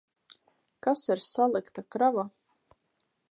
Kas 0.87 1.03
ir 1.15 1.21
salikta 1.27 1.83
krava? 1.97 2.23